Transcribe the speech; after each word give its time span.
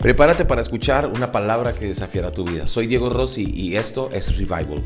Prepárate 0.00 0.44
para 0.44 0.60
escuchar 0.60 1.06
una 1.06 1.32
palabra 1.32 1.74
que 1.74 1.86
desafiará 1.86 2.30
tu 2.30 2.44
vida. 2.44 2.68
Soy 2.68 2.86
Diego 2.86 3.10
Rossi 3.10 3.50
y 3.52 3.74
esto 3.74 4.08
es 4.12 4.36
Revival. 4.36 4.84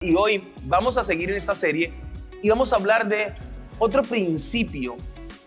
Y 0.00 0.14
hoy 0.14 0.50
vamos 0.62 0.96
a 0.96 1.04
seguir 1.04 1.28
en 1.28 1.36
esta 1.36 1.54
serie 1.54 1.92
y 2.42 2.48
vamos 2.48 2.72
a 2.72 2.76
hablar 2.76 3.06
de 3.06 3.34
otro 3.78 4.04
principio 4.04 4.96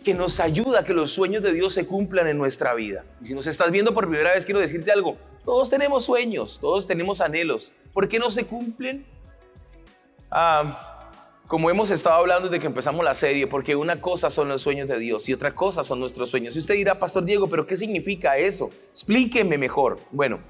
que 0.04 0.14
nos 0.14 0.40
ayuda 0.40 0.82
a 0.82 0.84
que 0.84 0.94
los 0.94 1.10
sueños 1.10 1.42
de 1.42 1.54
Dios 1.54 1.74
se 1.74 1.88
cumplan 1.88 2.28
en 2.28 2.38
nuestra 2.38 2.76
vida. 2.76 3.06
Y 3.24 3.26
si 3.26 3.34
nos 3.34 3.48
estás 3.48 3.72
viendo 3.72 3.96
por 3.96 4.08
primera 4.08 4.36
vez, 4.36 4.46
quiero 4.46 4.60
decirte 4.60 4.92
algo. 4.92 5.18
Todos 5.44 5.72
tenemos 5.72 6.06
sueños, 6.06 6.60
todos 6.62 6.86
tenemos 6.86 7.22
anhelos. 7.22 7.72
¿Por 7.92 8.08
qué 8.08 8.20
no 8.20 8.30
se 8.30 8.46
cumplen? 8.46 9.17
Ah, 10.30 10.84
como 11.48 11.70
hemos 11.70 11.90
estado 11.92 12.16
hablando 12.16 12.50
desde 12.50 12.60
que 12.60 12.68
empezamos 12.68 13.06
la 13.06 13.16
serie, 13.16 13.48
porque 13.48 13.76
una 13.76 14.02
cosa 14.02 14.30
son 14.30 14.50
los 14.50 14.62
sueños 14.62 14.88
de 14.90 15.00
Dios 15.00 15.30
y 15.30 15.34
otra 15.34 15.56
cosa 15.56 15.84
son 15.84 16.00
nuestros 16.00 16.30
sueños. 16.30 16.56
Y 16.56 16.60
usted 16.60 16.76
dirá, 16.76 17.00
Pastor 17.00 17.24
Diego, 17.24 17.48
pero 17.48 17.66
¿qué 17.66 17.78
significa 17.78 18.38
eso? 18.38 18.70
Explíqueme 18.90 19.58
mejor. 19.58 20.02
Bueno, 20.12 20.42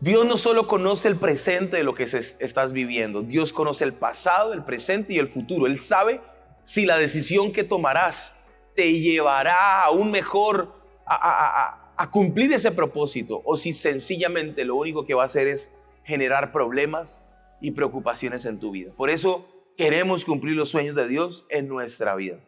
Dios 0.00 0.26
no 0.26 0.36
solo 0.36 0.66
conoce 0.66 1.08
el 1.08 1.16
presente 1.16 1.76
de 1.76 1.84
lo 1.84 1.94
que 1.94 2.02
estás 2.02 2.72
viviendo, 2.72 3.22
Dios 3.22 3.52
conoce 3.52 3.84
el 3.84 3.94
pasado, 3.94 4.52
el 4.52 4.64
presente 4.64 5.12
y 5.12 5.18
el 5.18 5.28
futuro. 5.28 5.66
Él 5.66 5.78
sabe 5.78 6.20
si 6.64 6.84
la 6.84 6.98
decisión 6.98 7.52
que 7.52 7.62
tomarás 7.62 8.34
te 8.74 8.98
llevará 8.98 9.84
a 9.84 9.90
un 9.90 10.10
mejor, 10.10 10.74
a, 11.06 11.92
a 11.96 12.10
cumplir 12.10 12.52
ese 12.52 12.72
propósito, 12.72 13.40
o 13.44 13.56
si 13.56 13.72
sencillamente 13.72 14.64
lo 14.64 14.74
único 14.74 15.04
que 15.04 15.14
va 15.14 15.22
a 15.22 15.26
hacer 15.26 15.46
es 15.46 15.70
generar 16.04 16.50
problemas 16.50 17.24
y 17.66 17.72
preocupaciones 17.72 18.44
en 18.44 18.60
tu 18.60 18.70
vida. 18.70 18.92
Por 18.96 19.10
eso 19.10 19.44
queremos 19.76 20.24
cumplir 20.24 20.54
los 20.54 20.68
sueños 20.68 20.94
de 20.94 21.08
Dios 21.08 21.46
en 21.48 21.66
nuestra 21.66 22.14
vida. 22.14 22.38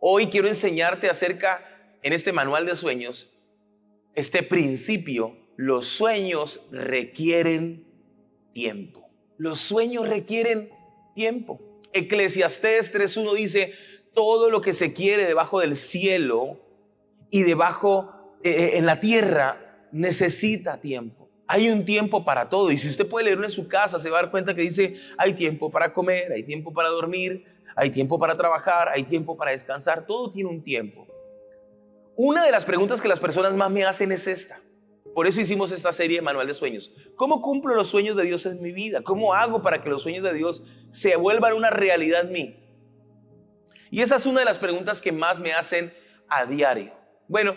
Hoy 0.00 0.28
quiero 0.28 0.48
enseñarte 0.48 1.10
acerca, 1.10 1.62
en 2.02 2.14
este 2.14 2.32
manual 2.32 2.64
de 2.64 2.76
sueños, 2.76 3.28
este 4.14 4.42
principio 4.42 5.36
los 5.56 5.84
sueños 5.84 6.62
requieren 6.70 7.86
tiempo. 8.54 9.06
Los 9.36 9.60
sueños 9.60 10.08
requieren 10.08 10.70
tiempo. 11.14 11.60
Eclesiastés 11.92 12.94
3.1 12.94 13.34
dice, 13.34 13.74
todo 14.14 14.48
lo 14.48 14.62
que 14.62 14.72
se 14.72 14.94
quiere 14.94 15.26
debajo 15.26 15.60
del 15.60 15.76
cielo 15.76 16.58
y 17.30 17.42
debajo 17.42 18.38
eh, 18.42 18.50
eh, 18.50 18.78
en 18.78 18.86
la 18.86 18.98
tierra 18.98 19.88
necesita 19.92 20.80
tiempo. 20.80 21.23
Hay 21.46 21.68
un 21.68 21.84
tiempo 21.84 22.24
para 22.24 22.48
todo. 22.48 22.70
Y 22.70 22.76
si 22.76 22.88
usted 22.88 23.06
puede 23.06 23.26
leerlo 23.26 23.44
en 23.44 23.50
su 23.50 23.68
casa, 23.68 23.98
se 23.98 24.10
va 24.10 24.18
a 24.18 24.22
dar 24.22 24.30
cuenta 24.30 24.54
que 24.54 24.62
dice, 24.62 24.96
hay 25.18 25.34
tiempo 25.34 25.70
para 25.70 25.92
comer, 25.92 26.32
hay 26.32 26.42
tiempo 26.42 26.72
para 26.72 26.88
dormir, 26.88 27.44
hay 27.76 27.90
tiempo 27.90 28.18
para 28.18 28.36
trabajar, 28.36 28.88
hay 28.88 29.02
tiempo 29.02 29.36
para 29.36 29.50
descansar. 29.50 30.06
Todo 30.06 30.30
tiene 30.30 30.48
un 30.50 30.62
tiempo. 30.62 31.06
Una 32.16 32.44
de 32.44 32.50
las 32.50 32.64
preguntas 32.64 33.00
que 33.00 33.08
las 33.08 33.20
personas 33.20 33.54
más 33.54 33.70
me 33.70 33.84
hacen 33.84 34.12
es 34.12 34.26
esta. 34.26 34.60
Por 35.14 35.26
eso 35.26 35.40
hicimos 35.40 35.70
esta 35.70 35.92
serie 35.92 36.18
de 36.18 36.22
Manual 36.22 36.46
de 36.46 36.54
Sueños. 36.54 36.90
¿Cómo 37.14 37.40
cumplo 37.40 37.74
los 37.74 37.88
sueños 37.88 38.16
de 38.16 38.24
Dios 38.24 38.46
en 38.46 38.60
mi 38.60 38.72
vida? 38.72 39.02
¿Cómo 39.02 39.34
hago 39.34 39.62
para 39.62 39.80
que 39.80 39.88
los 39.88 40.02
sueños 40.02 40.24
de 40.24 40.34
Dios 40.34 40.64
se 40.90 41.14
vuelvan 41.16 41.54
una 41.54 41.70
realidad 41.70 42.28
en? 42.30 42.64
Y 43.90 44.00
esa 44.00 44.16
es 44.16 44.26
una 44.26 44.40
de 44.40 44.46
las 44.46 44.58
preguntas 44.58 45.00
que 45.00 45.12
más 45.12 45.38
me 45.38 45.52
hacen 45.52 45.92
a 46.28 46.46
diario. 46.46 46.92
Bueno, 47.28 47.54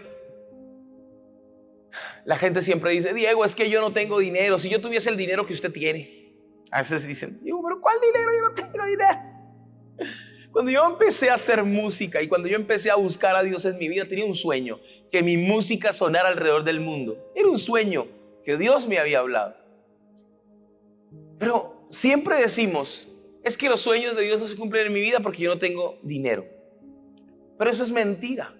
la 2.25 2.37
gente 2.37 2.61
siempre 2.61 2.91
dice, 2.91 3.13
Diego, 3.13 3.45
es 3.45 3.55
que 3.55 3.69
yo 3.69 3.81
no 3.81 3.93
tengo 3.93 4.19
dinero. 4.19 4.59
Si 4.59 4.69
yo 4.69 4.81
tuviese 4.81 5.09
el 5.09 5.17
dinero 5.17 5.45
que 5.45 5.53
usted 5.53 5.71
tiene. 5.71 6.17
A 6.71 6.79
veces 6.79 7.07
dicen, 7.07 7.39
Diego, 7.43 7.61
pero 7.63 7.79
¿cuál 7.79 7.97
dinero? 8.01 8.31
Yo 8.33 8.49
no 8.49 8.53
tengo 8.53 8.85
dinero. 8.85 9.19
Cuando 10.51 10.71
yo 10.71 10.85
empecé 10.85 11.29
a 11.29 11.35
hacer 11.35 11.63
música 11.63 12.21
y 12.21 12.27
cuando 12.27 12.47
yo 12.47 12.55
empecé 12.55 12.89
a 12.89 12.95
buscar 12.95 13.35
a 13.35 13.43
Dios 13.43 13.63
en 13.65 13.77
mi 13.77 13.89
vida, 13.89 14.07
tenía 14.07 14.25
un 14.25 14.33
sueño, 14.33 14.79
que 15.11 15.21
mi 15.21 15.37
música 15.37 15.93
sonara 15.93 16.29
alrededor 16.29 16.63
del 16.63 16.79
mundo. 16.79 17.31
Era 17.35 17.47
un 17.47 17.59
sueño 17.59 18.07
que 18.43 18.57
Dios 18.57 18.87
me 18.87 18.97
había 18.97 19.19
hablado. 19.19 19.55
Pero 21.37 21.85
siempre 21.91 22.37
decimos, 22.37 23.07
es 23.43 23.55
que 23.55 23.69
los 23.69 23.81
sueños 23.81 24.15
de 24.15 24.23
Dios 24.23 24.41
no 24.41 24.47
se 24.47 24.55
cumplen 24.55 24.87
en 24.87 24.93
mi 24.93 25.01
vida 25.01 25.19
porque 25.19 25.43
yo 25.43 25.51
no 25.51 25.59
tengo 25.59 25.99
dinero. 26.01 26.45
Pero 27.59 27.69
eso 27.69 27.83
es 27.83 27.91
mentira. 27.91 28.55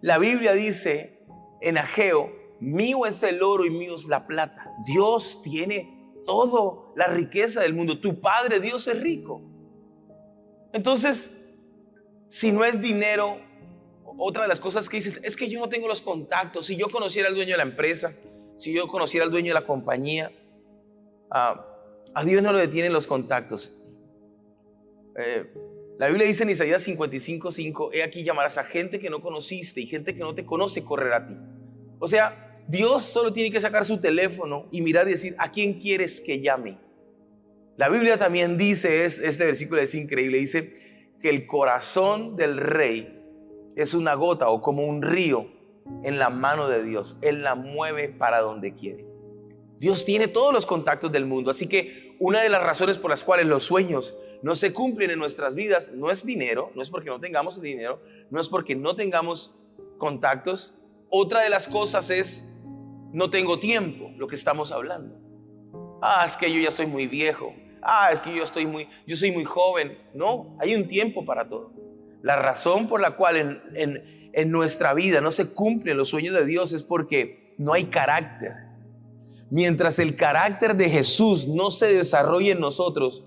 La 0.00 0.18
Biblia 0.18 0.52
dice 0.52 1.18
en 1.60 1.76
Ageo, 1.76 2.32
mío 2.66 3.06
es 3.06 3.22
el 3.22 3.42
oro 3.42 3.64
y 3.64 3.70
mío 3.70 3.94
es 3.94 4.06
la 4.06 4.26
plata. 4.26 4.74
Dios 4.84 5.40
tiene 5.42 6.12
todo 6.26 6.92
la 6.96 7.06
riqueza 7.06 7.60
del 7.62 7.74
mundo. 7.74 8.00
Tu 8.00 8.20
Padre 8.20 8.60
Dios 8.60 8.88
es 8.88 9.00
rico. 9.00 9.40
Entonces, 10.72 11.30
si 12.28 12.50
no 12.50 12.64
es 12.64 12.80
dinero, 12.80 13.38
otra 14.18 14.42
de 14.42 14.48
las 14.48 14.58
cosas 14.58 14.88
que 14.88 14.96
dicen 14.96 15.20
es 15.22 15.36
que 15.36 15.48
yo 15.48 15.60
no 15.60 15.68
tengo 15.68 15.86
los 15.86 16.02
contactos. 16.02 16.66
Si 16.66 16.76
yo 16.76 16.88
conociera 16.88 17.28
al 17.28 17.34
dueño 17.34 17.52
de 17.52 17.58
la 17.58 17.62
empresa, 17.62 18.14
si 18.58 18.72
yo 18.72 18.88
conociera 18.88 19.24
al 19.24 19.30
dueño 19.30 19.48
de 19.48 19.60
la 19.60 19.66
compañía, 19.66 20.32
ah, 21.30 21.64
a 22.14 22.24
Dios 22.24 22.42
no 22.42 22.52
lo 22.52 22.58
detienen 22.58 22.92
los 22.92 23.06
contactos. 23.06 23.72
Eh, 25.16 25.52
la 25.98 26.08
Biblia 26.08 26.26
dice 26.26 26.42
en 26.42 26.50
Isaías 26.50 26.82
55:5, 26.86 27.90
he 27.92 28.02
aquí 28.02 28.24
llamarás 28.24 28.58
a 28.58 28.64
gente 28.64 28.98
que 28.98 29.08
no 29.08 29.20
conociste 29.20 29.80
y 29.80 29.86
gente 29.86 30.14
que 30.14 30.20
no 30.20 30.34
te 30.34 30.44
conoce 30.44 30.84
correrá 30.84 31.18
a 31.18 31.26
ti. 31.26 31.36
O 31.98 32.08
sea, 32.08 32.45
Dios 32.68 33.02
solo 33.02 33.32
tiene 33.32 33.50
que 33.50 33.60
sacar 33.60 33.84
su 33.84 33.98
teléfono 34.00 34.66
y 34.72 34.82
mirar 34.82 35.06
y 35.06 35.12
decir, 35.12 35.36
¿a 35.38 35.50
quién 35.50 35.80
quieres 35.80 36.20
que 36.20 36.40
llame? 36.40 36.78
La 37.76 37.88
Biblia 37.88 38.16
también 38.16 38.56
dice, 38.56 39.04
es, 39.04 39.18
este 39.18 39.44
versículo 39.44 39.80
es 39.80 39.94
increíble, 39.94 40.38
dice 40.38 40.72
que 41.20 41.28
el 41.28 41.46
corazón 41.46 42.34
del 42.34 42.56
rey 42.56 43.20
es 43.76 43.94
una 43.94 44.14
gota 44.14 44.48
o 44.48 44.62
como 44.62 44.84
un 44.84 45.02
río 45.02 45.48
en 46.02 46.18
la 46.18 46.30
mano 46.30 46.68
de 46.68 46.82
Dios. 46.82 47.18
Él 47.22 47.42
la 47.42 47.54
mueve 47.54 48.08
para 48.08 48.40
donde 48.40 48.74
quiere. 48.74 49.06
Dios 49.78 50.04
tiene 50.04 50.26
todos 50.26 50.54
los 50.54 50.64
contactos 50.64 51.12
del 51.12 51.26
mundo, 51.26 51.50
así 51.50 51.68
que 51.68 52.16
una 52.18 52.40
de 52.40 52.48
las 52.48 52.62
razones 52.62 52.98
por 52.98 53.10
las 53.10 53.22
cuales 53.22 53.46
los 53.46 53.62
sueños 53.62 54.14
no 54.42 54.56
se 54.56 54.72
cumplen 54.72 55.10
en 55.10 55.18
nuestras 55.18 55.54
vidas 55.54 55.92
no 55.92 56.10
es 56.10 56.24
dinero, 56.24 56.70
no 56.74 56.80
es 56.80 56.88
porque 56.88 57.10
no 57.10 57.20
tengamos 57.20 57.60
dinero, 57.60 58.00
no 58.30 58.40
es 58.40 58.48
porque 58.48 58.74
no 58.74 58.96
tengamos 58.96 59.54
contactos. 59.98 60.72
Otra 61.10 61.42
de 61.42 61.50
las 61.50 61.68
cosas 61.68 62.08
es 62.08 62.45
no 63.16 63.30
tengo 63.30 63.58
tiempo, 63.58 64.10
lo 64.16 64.28
que 64.28 64.36
estamos 64.36 64.72
hablando. 64.72 65.18
Ah, 66.02 66.24
es 66.26 66.36
que 66.36 66.52
yo 66.52 66.60
ya 66.60 66.70
soy 66.70 66.86
muy 66.86 67.06
viejo 67.06 67.54
ah, 67.86 68.10
es 68.12 68.20
que 68.20 68.34
yo 68.34 68.42
estoy 68.42 68.66
muy, 68.66 68.88
yo 69.06 69.16
soy 69.16 69.32
muy 69.32 69.44
joven. 69.44 69.96
No, 70.12 70.56
hay 70.60 70.74
un 70.74 70.86
tiempo 70.86 71.24
para 71.24 71.48
todo. 71.48 71.72
La 72.22 72.36
razón 72.36 72.88
por 72.88 73.00
la 73.00 73.16
cual 73.16 73.62
en, 73.74 74.30
en 74.32 74.50
nuestra 74.50 74.92
vida 74.92 75.20
no 75.20 75.30
se 75.30 75.46
cumplen 75.46 75.96
los 75.96 76.08
sueños 76.08 76.34
de 76.34 76.44
Dios 76.44 76.72
es 76.72 76.82
porque 76.82 77.54
no 77.56 77.72
hay 77.72 77.84
carácter. 77.84 78.52
Mientras 79.50 80.00
el 80.00 80.16
carácter 80.16 80.76
de 80.76 80.90
Jesús 80.90 81.46
no 81.46 81.70
se 81.70 81.94
desarrolle 81.94 82.50
en 82.50 82.60
nosotros, 82.60 83.24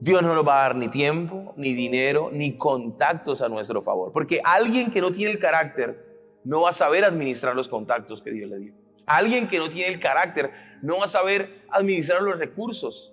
Dios 0.00 0.22
no 0.22 0.34
nos 0.34 0.46
va 0.46 0.60
a 0.60 0.62
dar 0.68 0.76
ni 0.76 0.88
tiempo, 0.88 1.54
ni 1.56 1.72
dinero, 1.72 2.30
ni 2.32 2.58
contactos 2.58 3.40
a 3.40 3.48
nuestro 3.48 3.80
favor. 3.80 4.12
Porque 4.12 4.40
alguien 4.44 4.90
que 4.90 5.00
no 5.00 5.10
tiene 5.10 5.32
el 5.32 5.38
carácter 5.38 6.10
no 6.44 6.62
va 6.62 6.70
a 6.70 6.74
saber 6.74 7.04
administrar 7.04 7.56
los 7.56 7.68
contactos 7.68 8.20
que 8.20 8.30
Dios 8.30 8.50
le 8.50 8.58
dio. 8.58 8.79
Alguien 9.10 9.48
que 9.48 9.58
no 9.58 9.68
tiene 9.68 9.92
el 9.92 10.00
carácter 10.00 10.52
no 10.82 10.98
va 10.98 11.06
a 11.06 11.08
saber 11.08 11.64
administrar 11.70 12.22
los 12.22 12.38
recursos. 12.38 13.12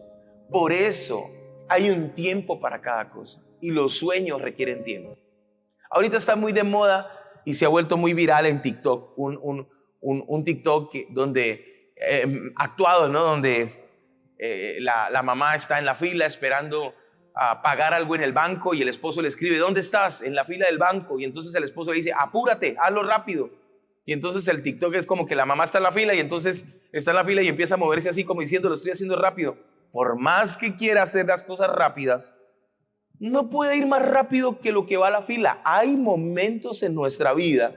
Por 0.49 0.71
eso 0.71 1.31
hay 1.67 1.89
un 1.89 2.13
tiempo 2.13 2.59
para 2.59 2.81
cada 2.81 3.09
cosa 3.09 3.41
y 3.61 3.71
los 3.71 3.97
sueños 3.97 4.41
requieren 4.41 4.83
tiempo. 4.83 5.17
Ahorita 5.89 6.17
está 6.17 6.35
muy 6.35 6.53
de 6.53 6.63
moda 6.63 7.11
y 7.45 7.55
se 7.55 7.65
ha 7.65 7.69
vuelto 7.69 7.97
muy 7.97 8.13
viral 8.13 8.45
en 8.45 8.61
TikTok, 8.61 9.17
un, 9.17 9.67
un, 10.01 10.43
TikTok 10.45 10.93
donde 11.09 11.93
em, 11.95 12.53
actuado, 12.57 13.09
¿no? 13.09 13.23
Donde 13.23 13.71
eh, 14.37 14.77
la, 14.79 15.09
la, 15.09 15.23
mamá 15.23 15.55
está 15.55 15.79
en 15.79 15.85
la 15.85 15.95
fila 15.95 16.27
esperando 16.27 16.93
a 17.33 17.63
pagar 17.63 17.93
algo 17.93 18.15
en 18.15 18.21
el 18.21 18.33
banco 18.33 18.73
y 18.73 18.81
el 18.81 18.89
esposo 18.89 19.21
le 19.21 19.29
escribe, 19.29 19.57
¿dónde 19.57 19.79
estás? 19.79 20.21
En 20.21 20.35
la 20.35 20.45
fila 20.45 20.67
del 20.67 20.77
banco. 20.77 21.19
Y 21.19 21.23
entonces 21.23 21.55
el 21.55 21.63
esposo 21.63 21.91
le 21.91 21.97
dice, 21.97 22.13
apúrate, 22.15 22.75
hazlo 22.79 23.03
rápido. 23.03 23.49
Y 24.07 24.13
entonces 24.13 24.47
el 24.47 24.63
TikTok 24.63 24.95
es 24.95 25.05
como 25.05 25.27
que 25.27 25.35
la 25.35 25.45
mamá 25.45 25.65
está 25.65 25.77
en 25.77 25.83
la 25.83 25.91
fila 25.91 26.15
y 26.15 26.19
entonces 26.19 26.65
está 26.91 27.11
en 27.11 27.17
la 27.17 27.25
fila 27.25 27.43
y 27.43 27.47
empieza 27.49 27.75
a 27.75 27.77
moverse 27.77 28.09
así 28.09 28.23
como 28.23 28.41
diciendo, 28.41 28.69
lo 28.69 28.75
estoy 28.75 28.91
haciendo 28.91 29.15
rápido 29.15 29.57
por 29.91 30.17
más 30.17 30.57
que 30.57 30.75
quiera 30.75 31.03
hacer 31.03 31.25
las 31.25 31.43
cosas 31.43 31.69
rápidas, 31.69 32.35
no 33.19 33.49
puede 33.49 33.77
ir 33.77 33.87
más 33.87 34.01
rápido 34.01 34.59
que 34.59 34.71
lo 34.71 34.85
que 34.85 34.97
va 34.97 35.07
a 35.07 35.11
la 35.11 35.23
fila. 35.23 35.61
Hay 35.63 35.97
momentos 35.97 36.83
en 36.83 36.93
nuestra 36.93 37.33
vida 37.33 37.75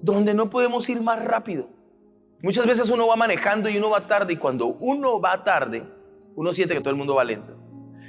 donde 0.00 0.34
no 0.34 0.50
podemos 0.50 0.88
ir 0.88 1.00
más 1.00 1.24
rápido. 1.24 1.70
Muchas 2.42 2.66
veces 2.66 2.90
uno 2.90 3.08
va 3.08 3.16
manejando 3.16 3.68
y 3.68 3.78
uno 3.78 3.90
va 3.90 4.06
tarde 4.06 4.34
y 4.34 4.36
cuando 4.36 4.76
uno 4.78 5.20
va 5.20 5.42
tarde, 5.42 5.84
uno 6.34 6.52
siente 6.52 6.74
que 6.74 6.80
todo 6.80 6.90
el 6.90 6.98
mundo 6.98 7.14
va 7.14 7.24
lento. 7.24 7.58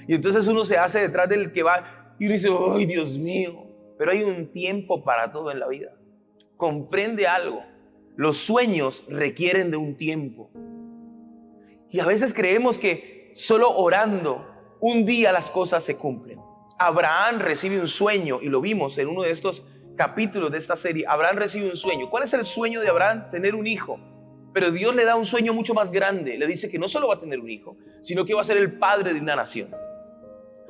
Y 0.07 0.15
entonces 0.15 0.47
uno 0.47 0.65
se 0.65 0.77
hace 0.77 0.99
detrás 0.99 1.29
del 1.29 1.51
que 1.51 1.63
va 1.63 2.15
y 2.19 2.25
uno 2.25 2.33
dice, 2.33 2.49
¡ay, 2.75 2.85
Dios 2.85 3.17
mío! 3.17 3.63
Pero 3.97 4.11
hay 4.11 4.21
un 4.21 4.51
tiempo 4.51 5.01
para 5.01 5.31
todo 5.31 5.49
en 5.49 5.59
la 5.59 5.67
vida. 5.67 5.96
Comprende 6.57 7.27
algo. 7.27 7.63
Los 8.15 8.37
sueños 8.37 9.03
requieren 9.07 9.71
de 9.71 9.77
un 9.77 9.95
tiempo. 9.95 10.49
Y 11.89 11.99
a 11.99 12.05
veces 12.05 12.33
creemos 12.33 12.79
que 12.79 13.31
solo 13.35 13.69
orando 13.75 14.45
un 14.79 15.05
día 15.05 15.31
las 15.31 15.49
cosas 15.49 15.83
se 15.83 15.95
cumplen. 15.95 16.39
Abraham 16.79 17.39
recibe 17.39 17.79
un 17.79 17.87
sueño 17.87 18.39
y 18.41 18.49
lo 18.49 18.61
vimos 18.61 18.97
en 18.97 19.07
uno 19.07 19.21
de 19.21 19.31
estos 19.31 19.63
capítulos 19.95 20.51
de 20.51 20.57
esta 20.57 20.75
serie. 20.75 21.05
Abraham 21.07 21.37
recibe 21.37 21.69
un 21.69 21.75
sueño. 21.75 22.09
¿Cuál 22.09 22.23
es 22.23 22.33
el 22.33 22.43
sueño 22.43 22.81
de 22.81 22.89
Abraham? 22.89 23.29
Tener 23.29 23.55
un 23.55 23.65
hijo. 23.65 23.99
Pero 24.53 24.71
Dios 24.71 24.95
le 24.95 25.05
da 25.05 25.15
un 25.15 25.25
sueño 25.25 25.53
mucho 25.53 25.73
más 25.73 25.91
grande. 25.91 26.37
Le 26.37 26.47
dice 26.47 26.69
que 26.69 26.79
no 26.79 26.87
solo 26.87 27.07
va 27.07 27.15
a 27.15 27.19
tener 27.19 27.39
un 27.39 27.49
hijo, 27.49 27.77
sino 28.01 28.25
que 28.25 28.33
va 28.33 28.41
a 28.41 28.43
ser 28.43 28.57
el 28.57 28.77
padre 28.77 29.13
de 29.13 29.19
una 29.19 29.35
nación. 29.35 29.69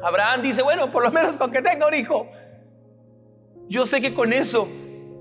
Abraham 0.03 0.41
dice, 0.41 0.61
bueno, 0.61 0.91
por 0.91 1.03
lo 1.03 1.11
menos 1.11 1.37
con 1.37 1.51
que 1.51 1.61
tenga 1.61 1.87
un 1.87 1.93
hijo. 1.93 2.29
Yo 3.69 3.85
sé 3.85 4.01
que 4.01 4.13
con 4.13 4.31
eso 4.31 4.67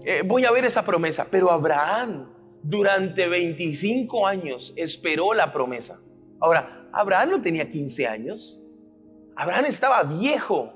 eh, 0.07 0.23
voy 0.25 0.45
a 0.45 0.53
ver 0.53 0.65
esa 0.65 0.85
promesa. 0.85 1.27
Pero 1.31 1.51
Abraham 1.51 2.29
durante 2.63 3.29
25 3.29 4.27
años 4.27 4.73
esperó 4.77 5.35
la 5.35 5.53
promesa. 5.53 6.01
Ahora, 6.41 6.89
Abraham 6.93 7.31
no 7.31 7.41
tenía 7.41 7.69
15 7.69 8.07
años. 8.07 8.61
Abraham 9.35 9.67
estaba 9.67 10.03
viejo. 10.05 10.73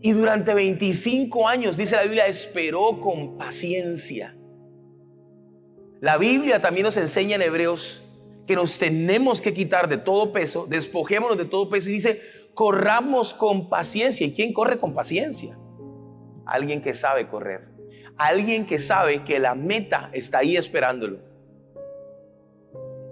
Y 0.00 0.12
durante 0.12 0.54
25 0.54 1.46
años, 1.46 1.76
dice 1.76 1.96
la 1.96 2.02
Biblia, 2.02 2.26
esperó 2.26 2.98
con 2.98 3.36
paciencia. 3.36 4.36
La 6.00 6.16
Biblia 6.18 6.60
también 6.60 6.84
nos 6.84 6.96
enseña 6.96 7.36
en 7.36 7.42
Hebreos 7.42 8.02
que 8.46 8.56
nos 8.56 8.78
tenemos 8.78 9.40
que 9.40 9.54
quitar 9.54 9.88
de 9.88 9.98
todo 9.98 10.32
peso, 10.32 10.66
despojémonos 10.66 11.38
de 11.38 11.44
todo 11.44 11.68
peso 11.68 11.88
y 11.88 11.92
dice, 11.92 12.20
corramos 12.54 13.34
con 13.34 13.68
paciencia. 13.68 14.26
¿Y 14.26 14.32
quién 14.32 14.52
corre 14.52 14.78
con 14.78 14.92
paciencia? 14.92 15.56
Alguien 16.44 16.82
que 16.82 16.94
sabe 16.94 17.28
correr. 17.28 17.71
Alguien 18.22 18.66
que 18.66 18.78
sabe 18.78 19.24
que 19.24 19.40
la 19.40 19.56
meta 19.56 20.08
está 20.12 20.38
ahí 20.38 20.56
esperándolo. 20.56 21.18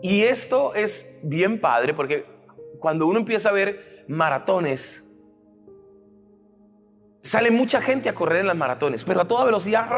Y 0.03 0.23
esto 0.23 0.75
es 0.75 1.19
bien 1.23 1.61
padre 1.61 1.95
porque 1.95 2.25
cuando 2.79 3.09
uno 3.09 3.19
empieza 3.19 3.49
a 3.49 3.53
ver 3.53 4.05
maratones, 4.07 5.11
sale 7.23 7.51
mucha 7.51 7.83
gente 7.83 8.09
a 8.09 8.15
correr 8.15 8.41
en 8.41 8.47
las 8.47 8.57
maratones, 8.57 9.03
pero 9.03 9.21
a 9.21 9.27
toda 9.27 9.45
velocidad. 9.45 9.89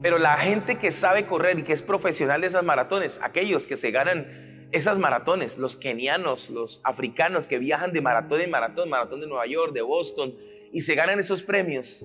Pero 0.00 0.18
la 0.18 0.36
gente 0.38 0.78
que 0.78 0.92
sabe 0.92 1.26
correr 1.26 1.58
y 1.58 1.62
que 1.62 1.74
es 1.74 1.82
profesional 1.82 2.40
de 2.40 2.46
esas 2.46 2.64
maratones, 2.64 3.20
aquellos 3.22 3.66
que 3.66 3.76
se 3.76 3.90
ganan 3.90 4.68
esas 4.72 4.98
maratones, 4.98 5.58
los 5.58 5.76
kenianos, 5.76 6.50
los 6.50 6.80
africanos 6.84 7.48
que 7.48 7.58
viajan 7.58 7.92
de 7.92 8.00
maratón 8.00 8.40
en 8.40 8.50
maratón, 8.50 8.88
maratón 8.88 9.20
de 9.20 9.26
Nueva 9.26 9.46
York, 9.46 9.72
de 9.72 9.82
Boston, 9.82 10.34
y 10.72 10.80
se 10.80 10.94
ganan 10.94 11.18
esos 11.18 11.42
premios, 11.42 12.04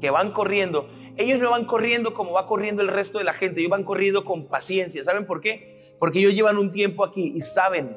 que 0.00 0.10
van 0.10 0.32
corriendo, 0.32 0.88
ellos 1.16 1.38
no 1.38 1.50
van 1.50 1.64
corriendo 1.64 2.12
como 2.12 2.32
va 2.32 2.46
corriendo 2.46 2.82
el 2.82 2.88
resto 2.88 3.18
de 3.18 3.24
la 3.24 3.32
gente, 3.32 3.60
ellos 3.60 3.70
van 3.70 3.84
corriendo 3.84 4.24
con 4.24 4.48
paciencia. 4.48 5.02
¿Saben 5.02 5.26
por 5.26 5.40
qué? 5.40 5.94
Porque 5.98 6.18
ellos 6.18 6.34
llevan 6.34 6.58
un 6.58 6.70
tiempo 6.70 7.04
aquí 7.04 7.32
y 7.34 7.40
saben 7.40 7.96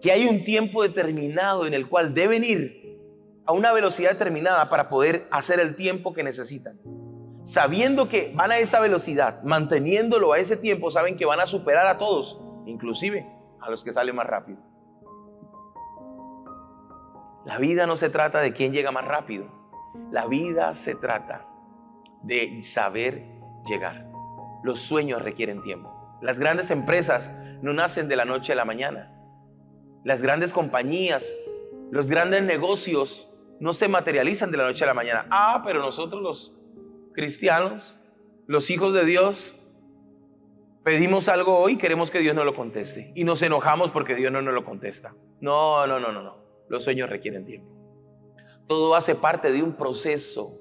que 0.00 0.10
hay 0.12 0.26
un 0.26 0.44
tiempo 0.44 0.82
determinado 0.82 1.66
en 1.66 1.74
el 1.74 1.88
cual 1.88 2.14
deben 2.14 2.44
ir 2.44 2.98
a 3.46 3.52
una 3.52 3.72
velocidad 3.72 4.10
determinada 4.10 4.68
para 4.68 4.88
poder 4.88 5.26
hacer 5.30 5.60
el 5.60 5.76
tiempo 5.76 6.12
que 6.12 6.24
necesitan. 6.24 6.80
Sabiendo 7.42 8.08
que 8.08 8.32
van 8.34 8.50
a 8.50 8.58
esa 8.58 8.80
velocidad, 8.80 9.40
manteniéndolo 9.44 10.32
a 10.32 10.38
ese 10.38 10.56
tiempo, 10.56 10.90
saben 10.90 11.16
que 11.16 11.26
van 11.26 11.38
a 11.38 11.46
superar 11.46 11.86
a 11.86 11.96
todos, 11.96 12.40
inclusive 12.66 13.24
a 13.60 13.70
los 13.70 13.84
que 13.84 13.92
salen 13.92 14.16
más 14.16 14.26
rápido. 14.26 14.58
La 17.44 17.58
vida 17.58 17.86
no 17.86 17.96
se 17.96 18.10
trata 18.10 18.40
de 18.40 18.52
quién 18.52 18.72
llega 18.72 18.90
más 18.90 19.04
rápido. 19.04 19.55
La 20.10 20.26
vida 20.26 20.72
se 20.72 20.94
trata 20.94 21.46
de 22.22 22.62
saber 22.62 23.24
llegar. 23.66 24.08
Los 24.62 24.80
sueños 24.80 25.22
requieren 25.22 25.62
tiempo. 25.62 26.18
Las 26.22 26.38
grandes 26.38 26.70
empresas 26.70 27.30
no 27.62 27.72
nacen 27.72 28.08
de 28.08 28.16
la 28.16 28.24
noche 28.24 28.52
a 28.52 28.56
la 28.56 28.64
mañana. 28.64 29.12
Las 30.04 30.22
grandes 30.22 30.52
compañías, 30.52 31.34
los 31.90 32.08
grandes 32.08 32.42
negocios 32.42 33.28
no 33.60 33.72
se 33.72 33.88
materializan 33.88 34.50
de 34.50 34.58
la 34.58 34.64
noche 34.64 34.84
a 34.84 34.88
la 34.88 34.94
mañana. 34.94 35.26
Ah, 35.30 35.62
pero 35.64 35.80
nosotros 35.80 36.22
los 36.22 36.54
cristianos, 37.12 37.98
los 38.46 38.70
hijos 38.70 38.94
de 38.94 39.04
Dios, 39.04 39.54
pedimos 40.84 41.28
algo 41.28 41.58
hoy 41.58 41.72
y 41.72 41.78
queremos 41.78 42.10
que 42.10 42.20
Dios 42.20 42.34
no 42.34 42.44
lo 42.44 42.54
conteste. 42.54 43.12
Y 43.14 43.24
nos 43.24 43.42
enojamos 43.42 43.90
porque 43.90 44.14
Dios 44.14 44.30
no 44.32 44.42
nos 44.42 44.54
lo 44.54 44.64
contesta. 44.64 45.14
No, 45.40 45.86
no, 45.86 45.98
no, 45.98 46.12
no, 46.12 46.22
no. 46.22 46.44
Los 46.68 46.84
sueños 46.84 47.10
requieren 47.10 47.44
tiempo. 47.44 47.75
Todo 48.66 48.94
hace 48.94 49.14
parte 49.14 49.52
de 49.52 49.62
un 49.62 49.74
proceso. 49.74 50.58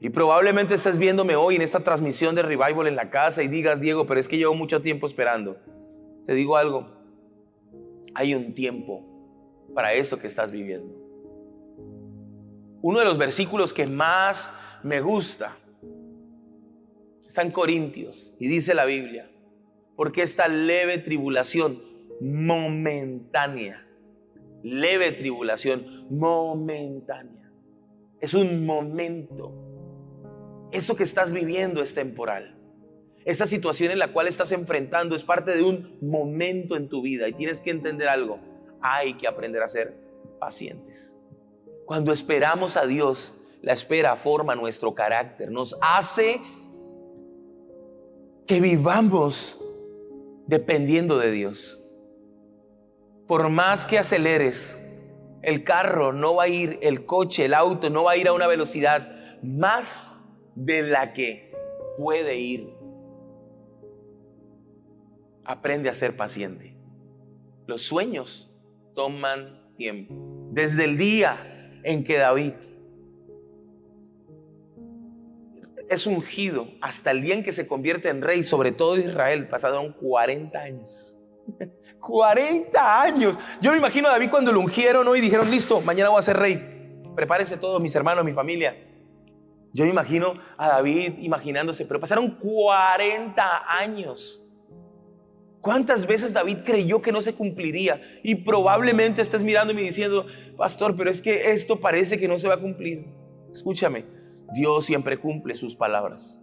Y 0.00 0.10
probablemente 0.10 0.74
estés 0.74 0.98
viéndome 0.98 1.34
hoy 1.34 1.56
en 1.56 1.62
esta 1.62 1.80
transmisión 1.80 2.34
de 2.34 2.42
Revival 2.42 2.86
en 2.86 2.96
la 2.96 3.10
casa 3.10 3.42
y 3.42 3.48
digas, 3.48 3.80
Diego, 3.80 4.06
pero 4.06 4.20
es 4.20 4.28
que 4.28 4.36
llevo 4.36 4.54
mucho 4.54 4.80
tiempo 4.80 5.06
esperando. 5.06 5.56
Te 6.24 6.34
digo 6.34 6.56
algo, 6.56 6.88
hay 8.14 8.34
un 8.34 8.54
tiempo 8.54 9.04
para 9.74 9.92
eso 9.94 10.18
que 10.18 10.26
estás 10.26 10.52
viviendo. 10.52 10.94
Uno 12.80 13.00
de 13.00 13.04
los 13.04 13.18
versículos 13.18 13.72
que 13.72 13.86
más 13.86 14.52
me 14.84 15.00
gusta 15.00 15.56
está 17.24 17.42
en 17.42 17.50
Corintios 17.50 18.32
y 18.38 18.46
dice 18.46 18.74
la 18.74 18.84
Biblia, 18.84 19.30
porque 19.96 20.22
esta 20.22 20.46
leve 20.46 20.98
tribulación 20.98 21.82
momentánea, 22.20 23.84
leve 24.62 25.12
tribulación 25.12 26.06
momentánea, 26.10 27.52
es 28.20 28.34
un 28.34 28.66
momento 28.66 29.68
eso 30.70 30.96
que 30.96 31.04
estás 31.04 31.32
viviendo 31.32 31.82
es 31.82 31.94
temporal. 31.94 32.54
Esa 33.24 33.46
situación 33.46 33.90
en 33.90 33.98
la 33.98 34.12
cual 34.12 34.28
estás 34.28 34.52
enfrentando 34.52 35.16
es 35.16 35.24
parte 35.24 35.54
de 35.54 35.62
un 35.62 35.98
momento 36.00 36.76
en 36.76 36.88
tu 36.88 37.02
vida 37.02 37.28
y 37.28 37.32
tienes 37.32 37.60
que 37.60 37.70
entender 37.70 38.08
algo. 38.08 38.38
Hay 38.80 39.14
que 39.14 39.26
aprender 39.26 39.62
a 39.62 39.68
ser 39.68 39.98
pacientes. 40.38 41.18
Cuando 41.84 42.12
esperamos 42.12 42.76
a 42.76 42.86
Dios, 42.86 43.34
la 43.62 43.72
espera 43.72 44.16
forma 44.16 44.54
nuestro 44.54 44.94
carácter, 44.94 45.50
nos 45.50 45.76
hace 45.80 46.40
que 48.46 48.60
vivamos 48.60 49.60
dependiendo 50.46 51.18
de 51.18 51.30
Dios. 51.30 51.87
Por 53.28 53.50
más 53.50 53.84
que 53.84 53.98
aceleres, 53.98 54.78
el 55.42 55.62
carro 55.62 56.14
no 56.14 56.36
va 56.36 56.44
a 56.44 56.48
ir, 56.48 56.78
el 56.80 57.04
coche, 57.04 57.44
el 57.44 57.52
auto 57.52 57.90
no 57.90 58.04
va 58.04 58.12
a 58.12 58.16
ir 58.16 58.26
a 58.26 58.32
una 58.32 58.46
velocidad 58.46 59.16
más 59.42 60.38
de 60.54 60.82
la 60.82 61.12
que 61.12 61.54
puede 61.98 62.38
ir. 62.38 62.74
Aprende 65.44 65.90
a 65.90 65.94
ser 65.94 66.16
paciente. 66.16 66.74
Los 67.66 67.82
sueños 67.82 68.50
toman 68.94 69.74
tiempo. 69.76 70.14
Desde 70.50 70.86
el 70.86 70.96
día 70.96 71.36
en 71.84 72.04
que 72.04 72.16
David 72.16 72.54
es 75.90 76.06
ungido 76.06 76.68
hasta 76.80 77.10
el 77.10 77.20
día 77.20 77.34
en 77.34 77.42
que 77.42 77.52
se 77.52 77.66
convierte 77.66 78.08
en 78.08 78.22
rey 78.22 78.42
sobre 78.42 78.72
todo 78.72 78.96
Israel, 78.96 79.48
pasaron 79.48 79.92
40 79.92 80.58
años. 80.58 81.17
40 82.00 83.02
años. 83.02 83.38
Yo 83.60 83.72
me 83.72 83.78
imagino 83.78 84.08
a 84.08 84.12
David 84.12 84.30
cuando 84.30 84.52
lo 84.52 84.60
ungieron 84.60 85.06
hoy 85.08 85.18
y 85.18 85.22
dijeron, 85.22 85.50
listo, 85.50 85.80
mañana 85.80 86.10
voy 86.10 86.18
a 86.18 86.22
ser 86.22 86.36
rey. 86.36 87.02
Prepárese 87.14 87.56
todos 87.56 87.80
mis 87.80 87.94
hermanos, 87.94 88.24
mi 88.24 88.32
familia. 88.32 88.76
Yo 89.72 89.84
me 89.84 89.90
imagino 89.90 90.34
a 90.56 90.68
David 90.68 91.18
imaginándose, 91.18 91.84
pero 91.84 92.00
pasaron 92.00 92.36
40 92.36 93.42
años. 93.78 94.42
¿Cuántas 95.60 96.06
veces 96.06 96.32
David 96.32 96.58
creyó 96.64 97.02
que 97.02 97.12
no 97.12 97.20
se 97.20 97.34
cumpliría? 97.34 98.00
Y 98.22 98.36
probablemente 98.36 99.20
estés 99.20 99.42
mirándome 99.42 99.82
y 99.82 99.86
diciendo, 99.86 100.24
pastor, 100.56 100.94
pero 100.94 101.10
es 101.10 101.20
que 101.20 101.50
esto 101.50 101.80
parece 101.80 102.18
que 102.18 102.28
no 102.28 102.38
se 102.38 102.48
va 102.48 102.54
a 102.54 102.58
cumplir. 102.58 103.06
Escúchame, 103.50 104.06
Dios 104.54 104.86
siempre 104.86 105.18
cumple 105.18 105.54
sus 105.54 105.74
palabras. 105.74 106.40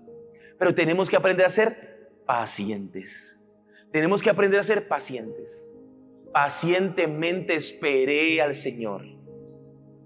Pero 0.59 0.75
tenemos 0.75 1.09
que 1.09 1.15
aprender 1.15 1.45
a 1.45 1.49
ser 1.49 2.21
pacientes. 2.25 3.34
Tenemos 3.95 4.21
que 4.21 4.29
aprender 4.29 4.59
a 4.59 4.63
ser 4.63 4.89
pacientes. 4.89 5.77
Pacientemente 6.33 7.55
esperé 7.55 8.41
al 8.41 8.53
Señor. 8.53 9.05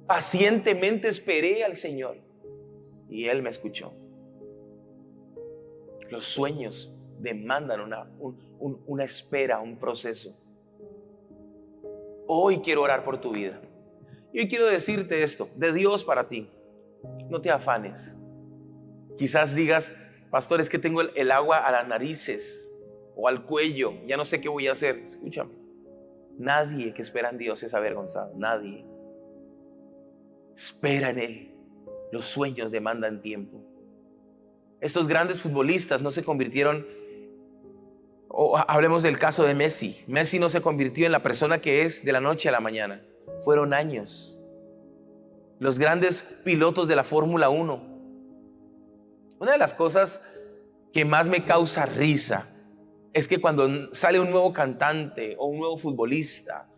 Pacientemente 0.05 1.07
esperé 1.07 1.63
al 1.63 1.75
Señor 1.75 2.17
y 3.09 3.25
Él 3.25 3.41
me 3.41 3.49
escuchó. 3.49 3.91
Los 6.11 6.27
sueños 6.27 6.93
demandan 7.17 7.81
una, 7.81 8.11
una 8.59 9.03
espera, 9.03 9.59
un 9.59 9.79
proceso. 9.79 10.37
Hoy 12.27 12.59
quiero 12.59 12.83
orar 12.83 13.03
por 13.03 13.19
tu 13.19 13.31
vida. 13.31 13.59
Y 14.31 14.41
hoy 14.41 14.49
quiero 14.49 14.67
decirte 14.67 15.23
esto, 15.23 15.49
de 15.55 15.73
Dios 15.73 16.03
para 16.03 16.27
ti. 16.27 16.47
No 17.27 17.41
te 17.41 17.49
afanes. 17.49 18.15
Quizás 19.17 19.55
digas, 19.55 19.95
pastor, 20.29 20.61
es 20.61 20.69
que 20.69 20.77
tengo 20.77 21.01
el 21.01 21.31
agua 21.31 21.57
a 21.57 21.71
las 21.71 21.87
narices 21.87 22.68
o 23.21 23.27
al 23.27 23.45
cuello, 23.45 23.93
ya 24.07 24.15
no 24.15 24.23
sé 24.23 24.39
qué 24.39 24.47
voy 24.47 24.67
a 24.67 24.71
hacer. 24.71 24.99
Escúchame, 24.99 25.51
nadie 26.37 26.93
que 26.93 27.01
espera 27.01 27.29
en 27.29 27.37
Dios 27.37 27.61
es 27.63 27.73
avergonzado, 27.73 28.31
nadie. 28.37 28.85
Espera 30.55 31.09
en 31.09 31.19
Él. 31.19 31.55
Los 32.13 32.25
sueños 32.25 32.71
demandan 32.71 33.21
tiempo. 33.21 33.61
Estos 34.79 35.09
grandes 35.09 35.41
futbolistas 35.41 36.01
no 36.01 36.09
se 36.09 36.23
convirtieron 36.23 36.87
O 38.29 38.57
hablemos 38.57 39.03
del 39.03 39.19
caso 39.19 39.43
de 39.43 39.53
Messi. 39.53 40.01
Messi 40.07 40.39
no 40.39 40.47
se 40.47 40.61
convirtió 40.61 41.05
en 41.05 41.11
la 41.11 41.21
persona 41.21 41.59
que 41.59 41.81
es 41.81 42.05
de 42.05 42.13
la 42.13 42.21
noche 42.21 42.47
a 42.47 42.53
la 42.53 42.61
mañana. 42.61 43.03
Fueron 43.43 43.73
años. 43.73 44.39
Los 45.59 45.77
grandes 45.77 46.23
pilotos 46.45 46.87
de 46.87 46.95
la 46.95 47.03
Fórmula 47.03 47.49
1. 47.49 47.83
Una 49.39 49.51
de 49.51 49.57
las 49.57 49.73
cosas 49.73 50.21
que 50.93 51.03
más 51.03 51.27
me 51.27 51.43
causa 51.43 51.85
risa 51.85 52.55
es 53.19 53.27
que 53.27 53.39
cuando 53.39 53.93
sale 53.93 54.19
un 54.19 54.29
nuevo 54.29 54.51
cantante 54.53 55.35
o 55.37 55.47
un 55.47 55.59
nuevo 55.59 55.77
futbolista 55.77 56.69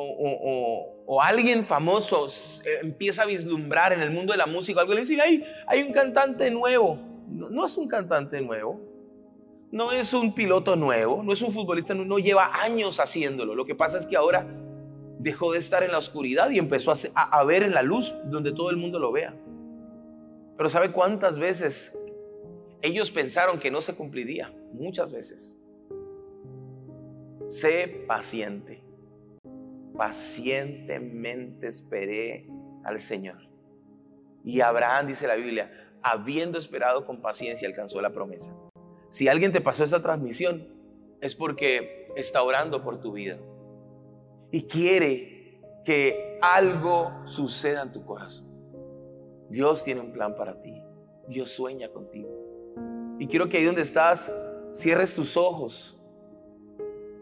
o, 0.00 1.20
alguien 1.22 1.64
famoso 1.64 2.26
eh, 2.26 2.78
empieza 2.82 3.22
a 3.22 3.26
vislumbrar 3.26 3.92
en 3.92 4.00
el 4.00 4.10
mundo 4.10 4.32
de 4.32 4.38
la 4.38 4.46
música, 4.46 4.80
algo 4.80 4.94
le 4.94 5.00
dice, 5.00 5.20
hay, 5.20 5.42
hay 5.66 5.82
un 5.82 5.92
cantante 5.92 6.50
nuevo. 6.50 6.98
No, 7.28 7.64
es 7.64 7.76
un 7.76 7.88
cantante 7.88 8.40
nuevo, 8.40 8.80
no 9.72 9.90
es 9.92 10.12
un 10.14 10.34
piloto 10.34 10.76
nuevo, 10.76 11.22
no 11.22 11.32
es 11.32 11.42
un 11.42 11.52
futbolista 11.52 11.94
nuevo, 11.94 12.08
no 12.08 12.18
lleva 12.18 12.62
años 12.62 13.00
haciéndolo. 13.00 13.54
Lo 13.54 13.64
que 13.64 13.74
pasa 13.74 13.98
es 13.98 14.06
que 14.06 14.16
ahora 14.16 14.46
dejó 15.18 15.52
de 15.52 15.58
estar 15.58 15.82
en 15.82 15.92
la 15.92 15.98
oscuridad 15.98 16.50
y 16.50 16.58
empezó 16.58 16.92
a, 16.92 17.22
a 17.22 17.44
ver 17.44 17.62
en 17.64 17.74
la 17.74 17.82
luz 17.82 18.14
donde 18.26 18.52
todo 18.52 18.70
el 18.70 18.76
mundo 18.76 18.98
lo 18.98 19.10
vea. 19.10 19.34
Pero 20.56 20.68
¿sabe 20.68 20.92
cuántas 20.92 21.38
veces 21.38 21.98
ellos 22.82 23.10
pensaron 23.10 23.58
que 23.58 23.70
no 23.70 23.80
se 23.80 23.94
cumpliría? 23.94 24.54
Muchas 24.72 25.12
veces. 25.12 25.57
Sé 27.48 28.04
paciente. 28.06 28.82
Pacientemente 29.96 31.68
esperé 31.68 32.46
al 32.84 33.00
Señor. 33.00 33.38
Y 34.44 34.60
Abraham, 34.60 35.06
dice 35.06 35.26
la 35.26 35.34
Biblia, 35.34 35.70
habiendo 36.02 36.58
esperado 36.58 37.06
con 37.06 37.20
paciencia, 37.20 37.66
alcanzó 37.66 38.00
la 38.00 38.12
promesa. 38.12 38.54
Si 39.08 39.28
alguien 39.28 39.52
te 39.52 39.60
pasó 39.60 39.84
esa 39.84 40.02
transmisión, 40.02 40.68
es 41.20 41.34
porque 41.34 42.08
está 42.16 42.42
orando 42.42 42.82
por 42.82 43.00
tu 43.00 43.12
vida. 43.12 43.38
Y 44.50 44.62
quiere 44.62 45.60
que 45.84 46.38
algo 46.42 47.10
suceda 47.24 47.82
en 47.82 47.92
tu 47.92 48.04
corazón. 48.04 48.46
Dios 49.48 49.84
tiene 49.84 50.02
un 50.02 50.12
plan 50.12 50.34
para 50.34 50.60
ti. 50.60 50.74
Dios 51.26 51.50
sueña 51.50 51.88
contigo. 51.88 52.28
Y 53.18 53.26
quiero 53.26 53.48
que 53.48 53.56
ahí 53.56 53.64
donde 53.64 53.82
estás, 53.82 54.30
cierres 54.72 55.14
tus 55.14 55.36
ojos 55.36 55.97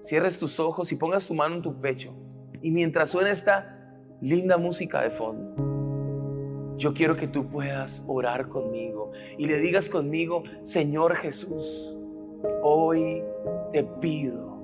cierres 0.06 0.38
tus 0.38 0.60
ojos 0.60 0.92
y 0.92 0.96
pongas 0.96 1.26
tu 1.26 1.34
mano 1.34 1.56
en 1.56 1.62
tu 1.62 1.80
pecho. 1.80 2.14
Y 2.62 2.70
mientras 2.70 3.10
suena 3.10 3.30
esta 3.30 3.98
linda 4.20 4.56
música 4.56 5.02
de 5.02 5.10
fondo, 5.10 6.76
yo 6.76 6.94
quiero 6.94 7.16
que 7.16 7.26
tú 7.26 7.48
puedas 7.48 8.04
orar 8.06 8.48
conmigo 8.48 9.10
y 9.36 9.46
le 9.46 9.58
digas 9.58 9.88
conmigo, 9.88 10.44
Señor 10.62 11.16
Jesús, 11.16 11.98
hoy 12.62 13.22
te 13.72 13.82
pido 13.82 14.62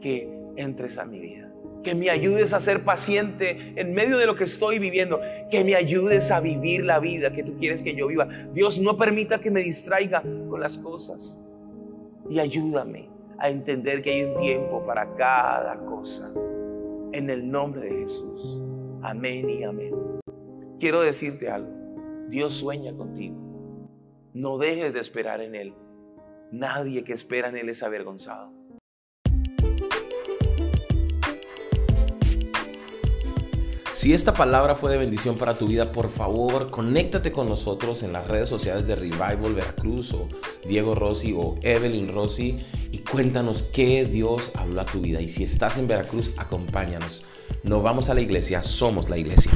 que 0.00 0.32
entres 0.56 0.96
a 0.98 1.04
mi 1.04 1.20
vida. 1.20 1.52
Que 1.82 1.94
me 1.96 2.10
ayudes 2.10 2.52
a 2.52 2.60
ser 2.60 2.84
paciente 2.84 3.74
en 3.74 3.92
medio 3.92 4.16
de 4.16 4.26
lo 4.26 4.36
que 4.36 4.44
estoy 4.44 4.78
viviendo. 4.78 5.20
Que 5.50 5.64
me 5.64 5.74
ayudes 5.74 6.30
a 6.30 6.38
vivir 6.38 6.84
la 6.84 7.00
vida 7.00 7.32
que 7.32 7.42
tú 7.42 7.56
quieres 7.56 7.82
que 7.82 7.96
yo 7.96 8.06
viva. 8.06 8.28
Dios, 8.54 8.80
no 8.80 8.96
permita 8.96 9.40
que 9.40 9.50
me 9.50 9.62
distraiga 9.62 10.22
con 10.48 10.60
las 10.60 10.78
cosas. 10.78 11.44
Y 12.30 12.38
ayúdame 12.38 13.11
a 13.42 13.50
entender 13.50 14.02
que 14.02 14.10
hay 14.10 14.22
un 14.22 14.36
tiempo 14.36 14.86
para 14.86 15.16
cada 15.16 15.84
cosa. 15.84 16.32
En 17.12 17.28
el 17.28 17.50
nombre 17.50 17.80
de 17.80 17.90
Jesús. 17.98 18.62
Amén 19.02 19.50
y 19.50 19.64
amén. 19.64 19.92
Quiero 20.78 21.00
decirte 21.00 21.50
algo. 21.50 21.68
Dios 22.28 22.54
sueña 22.54 22.96
contigo. 22.96 23.36
No 24.32 24.58
dejes 24.58 24.94
de 24.94 25.00
esperar 25.00 25.40
en 25.40 25.56
Él. 25.56 25.74
Nadie 26.52 27.02
que 27.02 27.12
espera 27.12 27.48
en 27.48 27.56
Él 27.56 27.68
es 27.68 27.82
avergonzado. 27.82 28.52
Si 33.92 34.14
esta 34.14 34.34
palabra 34.34 34.76
fue 34.76 34.92
de 34.92 34.98
bendición 34.98 35.36
para 35.36 35.58
tu 35.58 35.66
vida, 35.66 35.90
por 35.90 36.10
favor, 36.10 36.70
conéctate 36.70 37.32
con 37.32 37.48
nosotros 37.48 38.04
en 38.04 38.12
las 38.12 38.28
redes 38.28 38.48
sociales 38.48 38.86
de 38.86 38.94
Revival 38.94 39.54
Veracruz 39.54 40.14
o 40.14 40.28
Diego 40.64 40.94
Rossi 40.94 41.34
o 41.36 41.56
Evelyn 41.62 42.12
Rossi 42.12 42.58
cuéntanos 43.12 43.64
qué 43.64 44.06
Dios 44.06 44.52
habló 44.54 44.80
a 44.80 44.86
tu 44.86 45.02
vida. 45.02 45.20
Y 45.20 45.28
si 45.28 45.44
estás 45.44 45.76
en 45.76 45.86
Veracruz, 45.86 46.32
acompáñanos. 46.38 47.22
No 47.62 47.82
vamos 47.82 48.08
a 48.08 48.14
la 48.14 48.22
iglesia, 48.22 48.62
somos 48.62 49.10
la 49.10 49.18
iglesia. 49.18 49.52